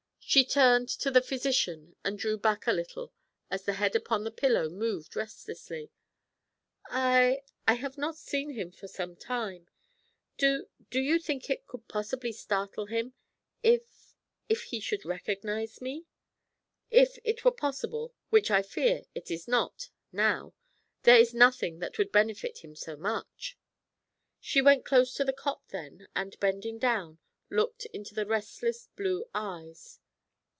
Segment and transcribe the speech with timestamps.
[0.33, 3.11] She turned to the physician, and drew back a little
[3.49, 5.91] as the head upon the pillow moved restlessly.
[6.89, 9.67] 'I I have not seen him for some time.
[10.37, 13.13] Do do you think it could possibly startle him
[13.61, 13.81] if
[14.47, 16.05] if he should recognise me?'
[16.89, 20.53] 'If it were possible, which, I fear, it is not now
[21.03, 23.57] there is nothing that would benefit him so much.'
[24.39, 29.25] She went close to the cot then, and, bending down, looked into the restless blue
[29.33, 29.97] eyes.